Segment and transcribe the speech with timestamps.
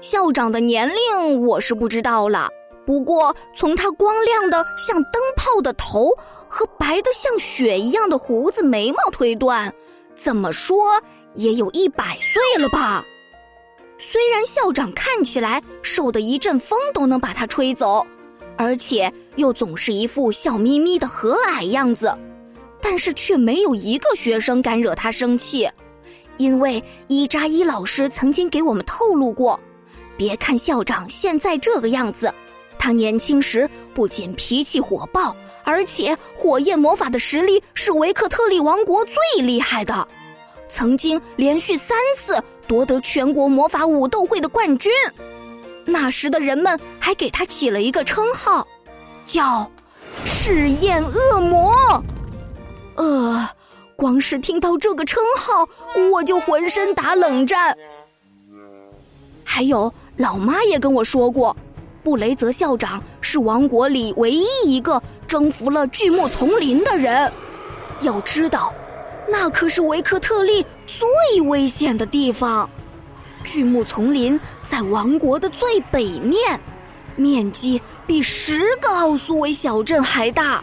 [0.00, 2.48] 校长的年龄我是不知道了，
[2.86, 6.10] 不过从他光亮的像灯泡的头
[6.48, 9.72] 和白的像雪一样的胡子眉毛推断，
[10.14, 11.00] 怎么说
[11.34, 13.04] 也有一百岁了吧。
[13.98, 18.04] 虽然校长看起来瘦的一阵风都能把他吹走，
[18.56, 22.16] 而且又总是一副笑眯眯的和蔼样子，
[22.80, 25.68] 但是却没有一个学生敢惹他生气，
[26.38, 29.60] 因为伊扎伊老师曾经给我们透露过。
[30.20, 32.30] 别看校长现在这个样子，
[32.78, 40.06] 他年轻时不仅脾气火爆，而且火焰魔法的实力是维克特利王国最厉害的，
[40.68, 44.92] 曾经连续三次夺得全国魔法武斗会的冠军。
[45.86, 48.68] 那时的人们还给他起了一个称号，
[49.24, 49.70] 叫
[50.26, 51.74] “赤焰恶魔”。
[52.96, 53.48] 呃，
[53.96, 55.66] 光是听到这个称号，
[56.12, 57.74] 我就浑身打冷战。
[59.42, 59.90] 还有。
[60.20, 61.56] 老妈也跟我说过，
[62.04, 67.32] 布雷泽校长是王国里唯一一个征服了巨木丛林的人。
[68.02, 68.70] 要知道，
[69.26, 72.68] 那可是维克特利最危险的地方。
[73.44, 76.60] 巨木丛林在王国的最北面，
[77.16, 80.62] 面积比十个奥苏维小镇还大，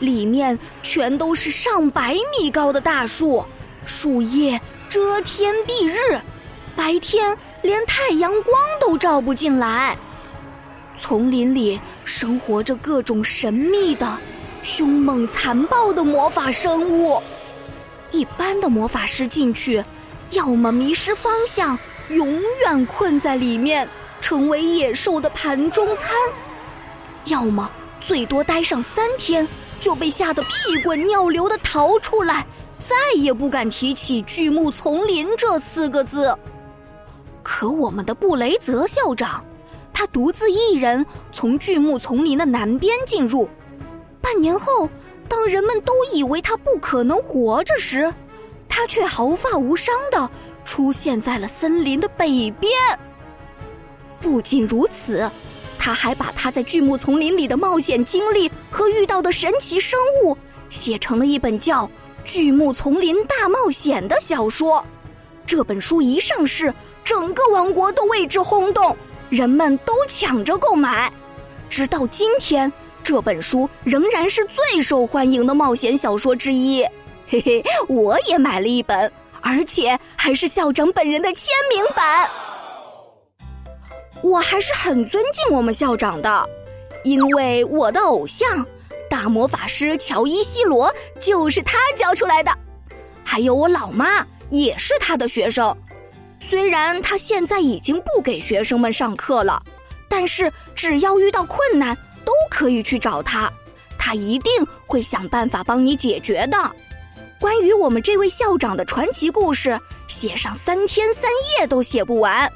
[0.00, 3.44] 里面全都是上百米高的大树，
[3.86, 6.20] 树叶遮天蔽日。
[6.78, 9.98] 白天连太阳光都照不进来。
[10.96, 14.16] 丛林里生活着各种神秘的、
[14.62, 17.20] 凶猛残暴的魔法生物。
[18.12, 19.84] 一般的魔法师进去，
[20.30, 21.76] 要么迷失方向，
[22.10, 23.86] 永远困在里面，
[24.20, 26.10] 成为野兽的盘中餐；
[27.24, 27.68] 要么
[28.00, 29.46] 最多待上三天，
[29.80, 32.46] 就被吓得屁滚尿流的逃出来，
[32.78, 36.32] 再也不敢提起巨木丛林这四个字。
[37.50, 39.42] 可我们的布雷泽校长，
[39.90, 43.48] 他独自一人从巨木丛林的南边进入。
[44.20, 44.86] 半年后，
[45.30, 48.12] 当人们都以为他不可能活着时，
[48.68, 50.30] 他却毫发无伤的
[50.66, 52.70] 出现在了森林的北边。
[54.20, 55.28] 不仅如此，
[55.78, 60.36] 他还把他在巨木丛林里的冒险经历和遇到的神奇生物
[60.68, 61.86] 写成了一本叫
[62.24, 64.84] 《巨木丛林大冒险》的小说。
[65.48, 66.72] 这本书一上市，
[67.02, 68.94] 整个王国都为之轰动，
[69.30, 71.10] 人们都抢着购买。
[71.70, 72.70] 直到今天，
[73.02, 76.84] 这本书仍然是最受欢迎的冒险小说之一。
[77.26, 79.10] 嘿嘿，我也买了一本，
[79.40, 82.28] 而且还是校长本人的签名版。
[84.20, 86.46] 我还是很尊敬我们校长的，
[87.04, 88.66] 因为我的偶像
[89.08, 92.52] 大魔法师乔伊西罗就是他教出来的，
[93.24, 94.26] 还有我老妈。
[94.50, 95.76] 也是他的学生，
[96.40, 99.62] 虽然他现在已经不给学生们上课了，
[100.08, 103.52] 但是只要遇到困难，都可以去找他，
[103.98, 104.50] 他一定
[104.86, 106.56] 会想办法帮你解决的。
[107.40, 109.78] 关于我们这位校长的传奇故事，
[110.08, 112.50] 写上三天三夜都写不完，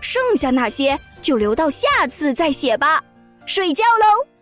[0.00, 3.02] 剩下那些就留到下次再写吧。
[3.46, 4.37] 睡觉喽。